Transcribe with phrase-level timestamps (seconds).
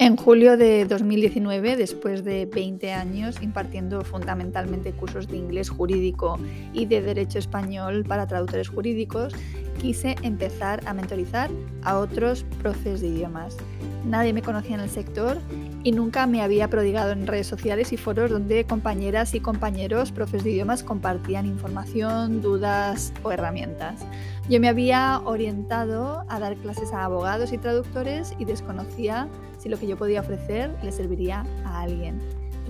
[0.00, 6.38] En julio de 2019, después de 20 años impartiendo fundamentalmente cursos de inglés jurídico
[6.72, 9.34] y de derecho español para traductores jurídicos,
[9.78, 11.50] quise empezar a mentorizar
[11.82, 13.58] a otros profes de idiomas.
[14.06, 15.36] Nadie me conocía en el sector
[15.82, 20.44] y nunca me había prodigado en redes sociales y foros donde compañeras y compañeros profes
[20.44, 24.00] de idiomas compartían información, dudas o herramientas.
[24.48, 29.28] Yo me había orientado a dar clases a abogados y traductores y desconocía
[29.60, 32.18] si lo que yo podía ofrecer le serviría a alguien.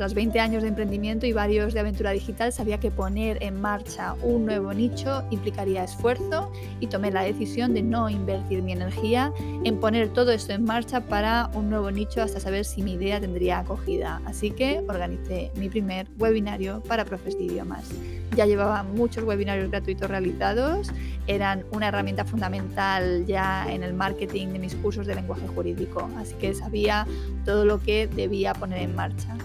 [0.01, 4.15] Tras 20 años de emprendimiento y varios de aventura digital, sabía que poner en marcha
[4.23, 9.31] un nuevo nicho implicaría esfuerzo y tomé la decisión de no invertir mi energía
[9.62, 13.21] en poner todo esto en marcha para un nuevo nicho hasta saber si mi idea
[13.21, 14.23] tendría acogida.
[14.25, 17.84] Así que organicé mi primer webinario para profes de idiomas.
[18.34, 20.91] Ya llevaba muchos webinarios gratuitos realizados,
[21.27, 26.34] eran una herramienta fundamental ya en el marketing de mis cursos de lenguaje jurídico, así
[26.37, 27.06] que sabía
[27.45, 29.37] todo lo que debía poner en marcha.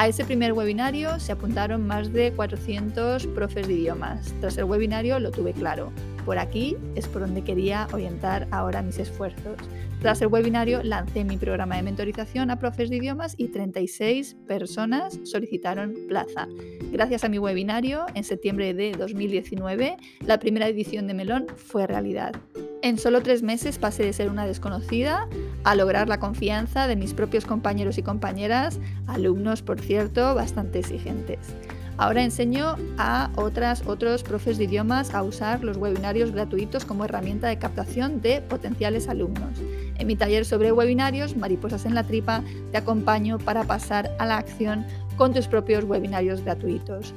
[0.00, 4.32] A ese primer webinario se apuntaron más de 400 profes de idiomas.
[4.40, 5.90] Tras el webinario lo tuve claro.
[6.28, 9.56] Por aquí es por donde quería orientar ahora mis esfuerzos.
[10.02, 15.18] Tras el webinario lancé mi programa de mentorización a profes de idiomas y 36 personas
[15.24, 16.46] solicitaron plaza.
[16.92, 22.34] Gracias a mi webinario, en septiembre de 2019, la primera edición de Melón fue realidad.
[22.82, 25.30] En solo tres meses pasé de ser una desconocida
[25.64, 31.54] a lograr la confianza de mis propios compañeros y compañeras, alumnos, por cierto, bastante exigentes.
[31.98, 37.58] Ahora enseño a otros profes de idiomas a usar los webinarios gratuitos como herramienta de
[37.58, 39.58] captación de potenciales alumnos.
[39.98, 44.36] En mi taller sobre webinarios, Mariposas en la Tripa, te acompaño para pasar a la
[44.36, 47.12] acción con tus propios webinarios gratuitos.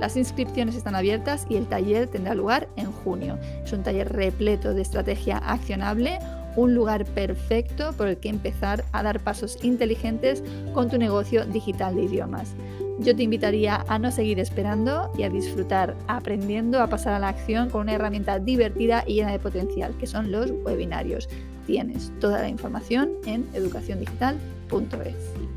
[0.00, 3.38] Las inscripciones están abiertas y el taller tendrá lugar en junio.
[3.64, 6.18] Es un taller repleto de estrategia accionable,
[6.56, 10.44] un lugar perfecto por el que empezar a dar pasos inteligentes
[10.74, 12.54] con tu negocio digital de idiomas.
[12.98, 17.28] Yo te invitaría a no seguir esperando y a disfrutar aprendiendo a pasar a la
[17.28, 21.28] acción con una herramienta divertida y llena de potencial, que son los webinarios.
[21.66, 25.55] Tienes toda la información en educaciondigital.es.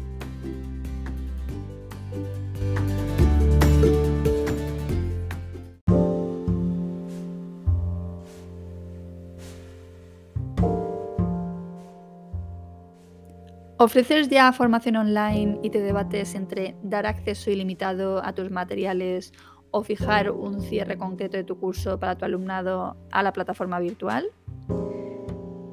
[13.81, 19.31] ¿Ofreces ya formación online y te debates entre dar acceso ilimitado a tus materiales
[19.71, 24.25] o fijar un cierre concreto de tu curso para tu alumnado a la plataforma virtual?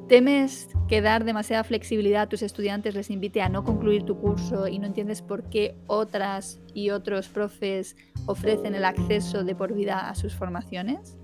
[0.09, 4.69] ¿Temes que dar demasiada flexibilidad a tus estudiantes les invite a no concluir tu curso
[4.69, 7.97] y no entiendes por qué otras y otros profes
[8.27, 11.19] ofrecen el acceso de por vida a sus formaciones?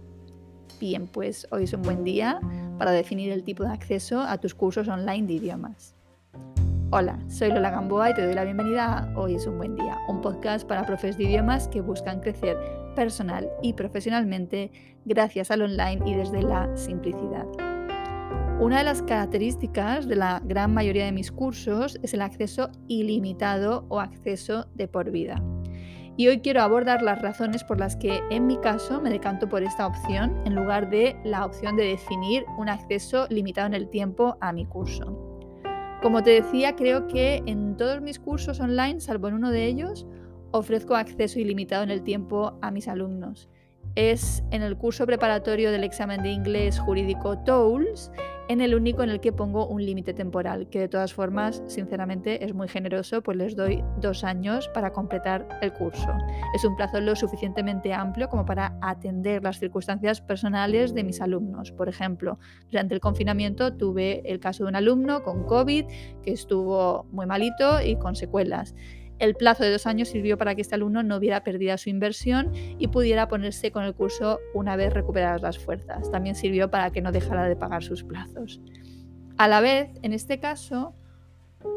[0.80, 2.40] Bien, pues hoy es un buen día
[2.76, 5.94] para definir el tipo de acceso a tus cursos online de idiomas.
[6.94, 9.98] Hola, soy Lola Gamboa y te doy la bienvenida a Hoy es un buen día,
[10.08, 12.58] un podcast para profes de idiomas que buscan crecer
[12.94, 14.70] personal y profesionalmente
[15.06, 17.46] gracias al online y desde la simplicidad.
[18.60, 23.86] Una de las características de la gran mayoría de mis cursos es el acceso ilimitado
[23.88, 25.42] o acceso de por vida.
[26.18, 29.62] Y hoy quiero abordar las razones por las que en mi caso me decanto por
[29.62, 34.36] esta opción en lugar de la opción de definir un acceso limitado en el tiempo
[34.42, 35.31] a mi curso.
[36.02, 40.04] Como te decía, creo que en todos mis cursos online, salvo en uno de ellos,
[40.50, 43.48] ofrezco acceso ilimitado en el tiempo a mis alumnos.
[43.94, 48.10] Es en el curso preparatorio del examen de inglés jurídico TOELS
[48.48, 52.44] en el único en el que pongo un límite temporal, que de todas formas, sinceramente,
[52.44, 56.08] es muy generoso, pues les doy dos años para completar el curso.
[56.54, 61.70] Es un plazo lo suficientemente amplio como para atender las circunstancias personales de mis alumnos.
[61.72, 62.38] Por ejemplo,
[62.70, 65.84] durante el confinamiento tuve el caso de un alumno con COVID
[66.22, 68.74] que estuvo muy malito y con secuelas.
[69.22, 72.50] El plazo de dos años sirvió para que este alumno no hubiera perdido su inversión
[72.56, 76.10] y pudiera ponerse con el curso una vez recuperadas las fuerzas.
[76.10, 78.60] También sirvió para que no dejara de pagar sus plazos.
[79.38, 80.96] A la vez, en este caso,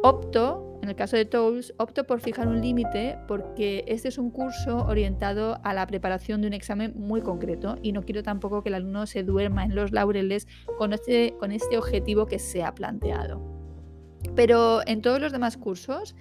[0.02, 4.32] Opto, en el caso de Tools, opto por fijar un límite porque este es un
[4.32, 8.70] curso orientado a la preparación de un examen muy concreto y no quiero tampoco que
[8.70, 10.48] el alumno se duerma en los laureles
[10.80, 13.40] con este, con este objetivo que se ha planteado.
[14.36, 16.16] Pero en todos los demás cursos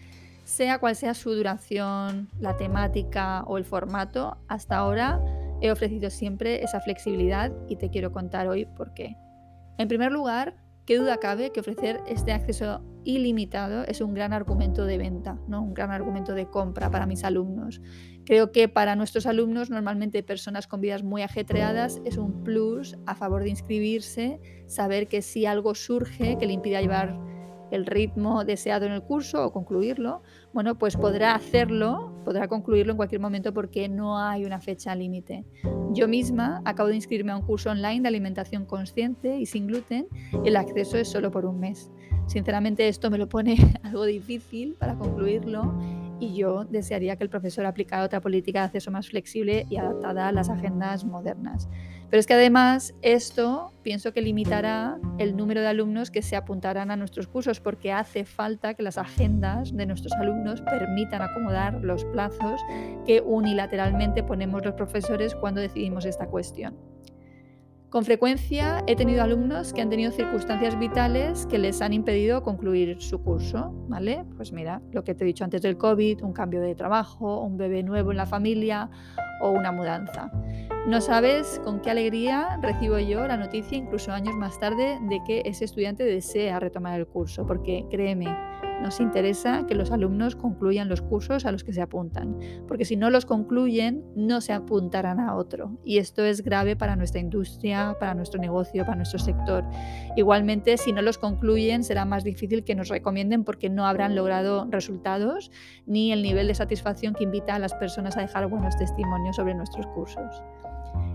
[0.44, 5.20] sea cual sea su duración, la temática o el formato, hasta ahora
[5.60, 9.16] he ofrecido siempre esa flexibilidad y te quiero contar hoy por qué.
[9.78, 14.84] En primer lugar, qué duda cabe que ofrecer este acceso ilimitado es un gran argumento
[14.84, 15.62] de venta, ¿no?
[15.62, 17.80] un gran argumento de compra para mis alumnos.
[18.24, 23.14] Creo que para nuestros alumnos, normalmente personas con vidas muy ajetreadas, es un plus a
[23.14, 27.18] favor de inscribirse, saber que si algo surge que le impida llevar
[27.70, 30.22] el ritmo deseado en el curso o concluirlo,
[30.52, 35.44] bueno, pues podrá hacerlo, podrá concluirlo en cualquier momento porque no hay una fecha límite.
[35.92, 40.06] Yo misma acabo de inscribirme a un curso online de alimentación consciente y sin gluten.
[40.44, 41.90] El acceso es solo por un mes.
[42.26, 45.74] Sinceramente esto me lo pone algo difícil para concluirlo
[46.20, 50.28] y yo desearía que el profesor aplicara otra política de acceso más flexible y adaptada
[50.28, 51.68] a las agendas modernas.
[52.10, 56.90] Pero es que además esto pienso que limitará el número de alumnos que se apuntarán
[56.90, 62.04] a nuestros cursos porque hace falta que las agendas de nuestros alumnos permitan acomodar los
[62.04, 62.60] plazos
[63.04, 66.93] que unilateralmente ponemos los profesores cuando decidimos esta cuestión.
[67.94, 73.00] Con frecuencia he tenido alumnos que han tenido circunstancias vitales que les han impedido concluir
[73.00, 74.24] su curso, ¿vale?
[74.36, 77.56] Pues mira, lo que te he dicho antes del COVID, un cambio de trabajo, un
[77.56, 78.90] bebé nuevo en la familia
[79.40, 80.32] o una mudanza.
[80.86, 85.40] No sabes con qué alegría recibo yo la noticia, incluso años más tarde, de que
[85.46, 88.26] ese estudiante desea retomar el curso, porque créeme,
[88.82, 92.38] nos interesa que los alumnos concluyan los cursos a los que se apuntan,
[92.68, 95.78] porque si no los concluyen, no se apuntarán a otro.
[95.84, 99.64] Y esto es grave para nuestra industria, para nuestro negocio, para nuestro sector.
[100.16, 104.66] Igualmente, si no los concluyen, será más difícil que nos recomienden porque no habrán logrado
[104.70, 105.50] resultados
[105.86, 109.54] ni el nivel de satisfacción que invita a las personas a dejar buenos testimonios sobre
[109.54, 110.42] nuestros cursos.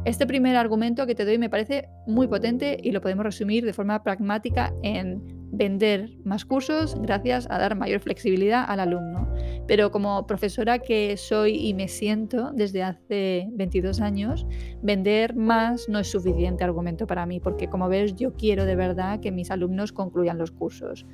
[0.06, 3.74] Este primer argumento que te doy me parece muy potente y lo podemos resumir de
[3.74, 5.22] forma pragmática en
[5.52, 9.32] vender más cursos gracias a dar mayor flexibilidad al alumno.
[9.68, 14.48] Pero como profesora que soy y me siento desde hace 22 años,
[14.82, 19.20] vender más no es suficiente argumento para mí, porque como ves yo quiero de verdad
[19.20, 21.06] que mis alumnos concluyan los cursos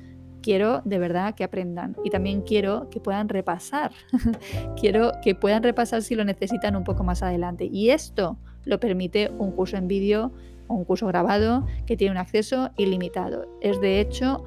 [0.42, 3.90] quiero de verdad que aprendan y también quiero que puedan repasar.
[4.80, 7.64] quiero que puedan repasar si lo necesitan un poco más adelante.
[7.64, 10.32] Y esto lo permite un curso en vídeo
[10.68, 13.46] o un curso grabado que tiene un acceso ilimitado.
[13.62, 14.44] Es de hecho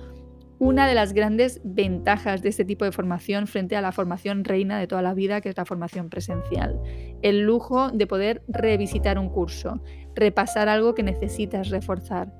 [0.59, 4.77] una de las grandes ventajas de este tipo de formación frente a la formación reina
[4.77, 6.79] de toda la vida, que es la formación presencial.
[7.21, 9.81] El lujo de poder revisitar un curso,
[10.15, 12.33] repasar algo que necesitas reforzar.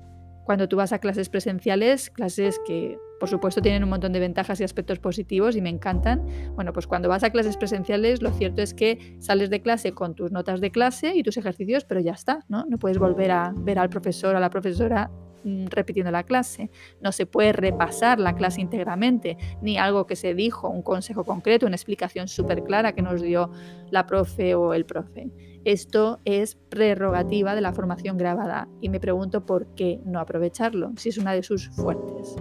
[0.44, 4.60] Cuando tú vas a clases presenciales, clases que por supuesto tienen un montón de ventajas
[4.60, 6.26] y aspectos positivos y me encantan.
[6.54, 10.14] Bueno, pues cuando vas a clases presenciales, lo cierto es que sales de clase con
[10.14, 12.64] tus notas de clase y tus ejercicios, pero ya está, ¿no?
[12.64, 15.10] No puedes volver a ver al profesor o a la profesora
[15.44, 16.70] mm, repitiendo la clase.
[17.02, 21.66] No se puede repasar la clase íntegramente, ni algo que se dijo, un consejo concreto,
[21.66, 23.50] una explicación súper clara que nos dio
[23.90, 25.30] la profe o el profe.
[25.66, 31.10] Esto es prerrogativa de la formación grabada y me pregunto por qué no aprovecharlo, si
[31.10, 32.34] es una de sus fuertes.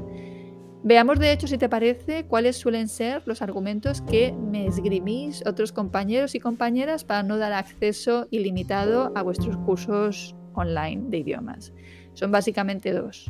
[0.81, 5.73] Veamos de hecho, si te parece, cuáles suelen ser los argumentos que me esgrimís otros
[5.73, 11.73] compañeros y compañeras para no dar acceso ilimitado a vuestros cursos online de idiomas.
[12.13, 13.29] Son básicamente dos.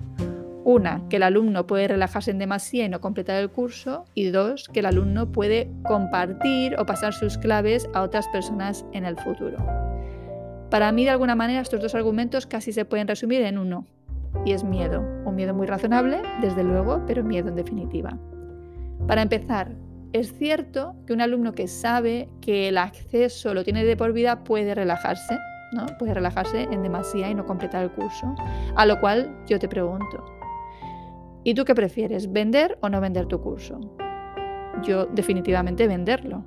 [0.64, 4.06] Una, que el alumno puede relajarse en demasía y no completar el curso.
[4.14, 9.06] Y dos, que el alumno puede compartir o pasar sus claves a otras personas en
[9.06, 9.58] el futuro.
[10.70, 13.88] Para mí, de alguna manera, estos dos argumentos casi se pueden resumir en uno
[14.46, 15.02] y es miedo.
[15.26, 18.18] Un miedo muy razonable, desde luego, pero miedo en definitiva.
[19.08, 19.76] Para empezar,
[20.14, 24.44] es cierto que un alumno que sabe que el acceso lo tiene de por vida
[24.44, 25.38] puede relajarse,
[25.72, 25.86] ¿no?
[25.98, 28.34] Puede relajarse en demasía y no completar el curso.
[28.76, 30.26] A lo cual yo te pregunto,
[31.44, 33.80] ¿y tú qué prefieres, vender o no vender tu curso?
[34.84, 36.44] Yo definitivamente venderlo.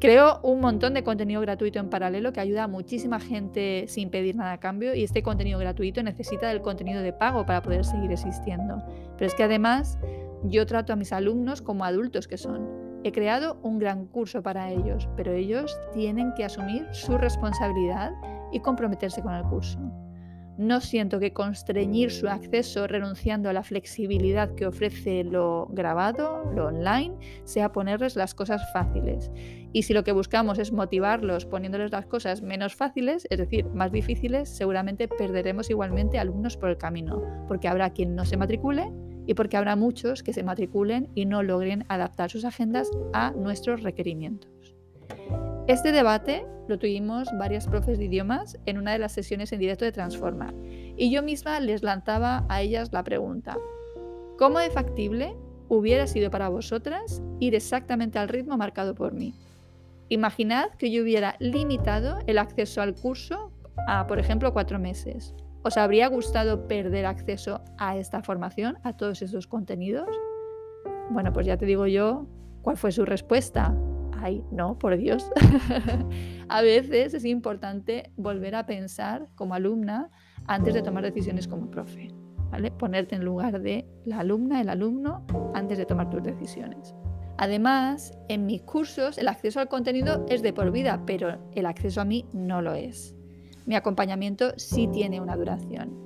[0.00, 4.36] Creo un montón de contenido gratuito en paralelo que ayuda a muchísima gente sin pedir
[4.36, 8.12] nada a cambio y este contenido gratuito necesita del contenido de pago para poder seguir
[8.12, 8.82] existiendo.
[9.16, 9.98] Pero es que además
[10.42, 12.68] yo trato a mis alumnos como adultos que son.
[13.02, 18.12] He creado un gran curso para ellos, pero ellos tienen que asumir su responsabilidad
[18.52, 19.78] y comprometerse con el curso.
[20.56, 26.66] No siento que constreñir su acceso renunciando a la flexibilidad que ofrece lo grabado, lo
[26.66, 29.32] online, sea ponerles las cosas fáciles.
[29.72, 33.90] Y si lo que buscamos es motivarlos poniéndoles las cosas menos fáciles, es decir, más
[33.90, 38.92] difíciles, seguramente perderemos igualmente alumnos por el camino, porque habrá quien no se matricule
[39.26, 43.82] y porque habrá muchos que se matriculen y no logren adaptar sus agendas a nuestros
[43.82, 44.76] requerimientos.
[45.66, 49.86] Este debate lo tuvimos varias profes de idiomas en una de las sesiones en directo
[49.86, 50.52] de Transformar
[50.94, 53.56] y yo misma les lanzaba a ellas la pregunta,
[54.38, 55.34] ¿cómo de factible
[55.70, 59.32] hubiera sido para vosotras ir exactamente al ritmo marcado por mí?
[60.10, 63.50] Imaginad que yo hubiera limitado el acceso al curso
[63.88, 65.34] a, por ejemplo, cuatro meses.
[65.62, 70.08] ¿Os habría gustado perder acceso a esta formación, a todos esos contenidos?
[71.08, 72.26] Bueno, pues ya te digo yo
[72.60, 73.74] cuál fue su respuesta.
[74.24, 75.30] Ay, no, por Dios.
[76.48, 80.10] a veces es importante volver a pensar como alumna
[80.46, 82.08] antes de tomar decisiones como profe.
[82.50, 82.70] ¿vale?
[82.70, 86.94] Ponerte en lugar de la alumna, el alumno, antes de tomar tus decisiones.
[87.36, 92.00] Además, en mis cursos el acceso al contenido es de por vida, pero el acceso
[92.00, 93.14] a mí no lo es.
[93.66, 96.02] Mi acompañamiento sí tiene una duración.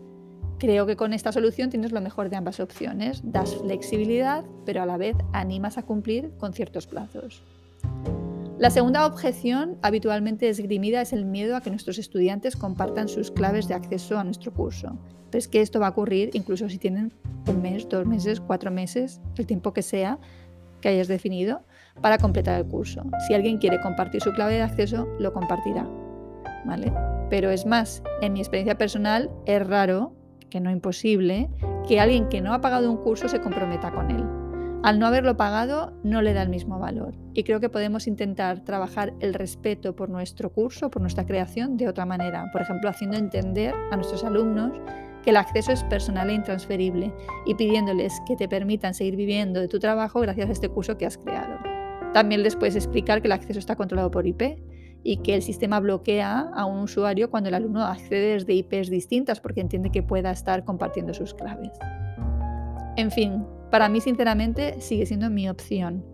[0.59, 3.21] Creo que con esta solución tienes lo mejor de ambas opciones.
[3.23, 7.45] Das flexibilidad, pero a la vez animas a cumplir con ciertos plazos.
[8.59, 13.69] La segunda objeción habitualmente esgrimida es el miedo a que nuestros estudiantes compartan sus claves
[13.69, 14.99] de acceso a nuestro curso.
[15.31, 17.13] Pero es que esto va a ocurrir incluso si tienen
[17.47, 20.19] un mes, dos meses, cuatro meses, el tiempo que sea,
[20.81, 21.63] que hayas definido
[22.01, 23.05] para completar el curso.
[23.27, 25.89] Si alguien quiere compartir su clave de acceso, lo compartirá.
[26.65, 26.93] ¿Vale?
[27.31, 30.13] Pero es más, en mi experiencia personal es raro,
[30.51, 31.49] que no imposible,
[31.87, 34.38] que alguien que no ha pagado un curso se comprometa con él.
[34.83, 38.61] Al no haberlo pagado no le da el mismo valor y creo que podemos intentar
[38.61, 43.17] trabajar el respeto por nuestro curso, por nuestra creación de otra manera, por ejemplo haciendo
[43.17, 44.73] entender a nuestros alumnos
[45.25, 47.13] que el acceso es personal e intransferible
[47.45, 51.07] y pidiéndoles que te permitan seguir viviendo de tu trabajo gracias a este curso que
[51.07, 51.59] has creado.
[52.15, 54.61] También les puedes explicar que el acceso está controlado por IP
[55.03, 59.41] y que el sistema bloquea a un usuario cuando el alumno accede desde IPs distintas
[59.41, 61.73] porque entiende que pueda estar compartiendo sus claves.
[62.97, 66.05] En fin, para mí sinceramente sigue siendo mi opción.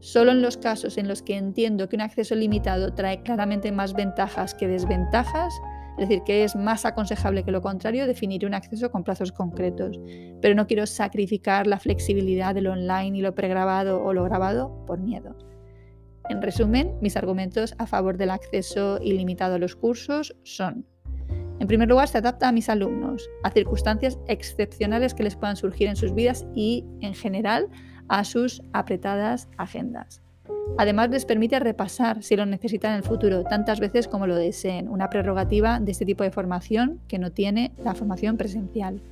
[0.00, 3.92] Solo en los casos en los que entiendo que un acceso limitado trae claramente más
[3.92, 5.52] ventajas que desventajas,
[5.98, 10.00] es decir, que es más aconsejable que lo contrario definir un acceso con plazos concretos.
[10.40, 14.84] Pero no quiero sacrificar la flexibilidad de lo online y lo pregrabado o lo grabado
[14.86, 15.36] por miedo.
[16.30, 20.86] En resumen, mis argumentos a favor del acceso ilimitado a los cursos son,
[21.60, 25.88] en primer lugar, se adapta a mis alumnos, a circunstancias excepcionales que les puedan surgir
[25.88, 27.68] en sus vidas y, en general,
[28.08, 30.22] a sus apretadas agendas.
[30.78, 34.88] Además, les permite repasar, si lo necesitan en el futuro, tantas veces como lo deseen,
[34.88, 39.02] una prerrogativa de este tipo de formación que no tiene la formación presencial.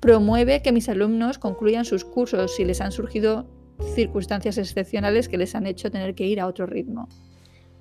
[0.00, 3.46] Promueve que mis alumnos concluyan sus cursos si les han surgido
[3.94, 7.08] circunstancias excepcionales que les han hecho tener que ir a otro ritmo.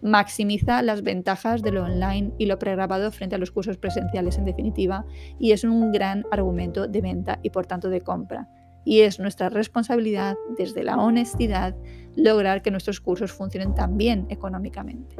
[0.05, 4.45] Maximiza las ventajas de lo online y lo pregrabado frente a los cursos presenciales en
[4.45, 5.03] definitiva
[5.39, 8.47] y es un gran argumento de venta y por tanto de compra
[8.85, 11.75] y es nuestra responsabilidad desde la honestidad
[12.15, 15.15] lograr que nuestros cursos funcionen también económicamente.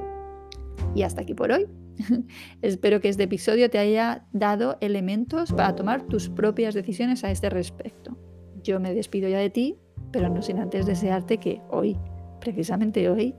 [0.94, 1.68] Y hasta aquí por hoy.
[2.62, 7.50] Espero que este episodio te haya dado elementos para tomar tus propias decisiones a este
[7.50, 8.18] respecto.
[8.64, 9.78] Yo me despido ya de ti,
[10.12, 11.98] pero no sin antes desearte que hoy,
[12.40, 13.36] precisamente hoy,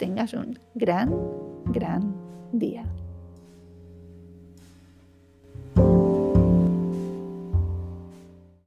[0.00, 1.14] tengas un gran,
[1.66, 2.14] gran
[2.52, 2.84] día.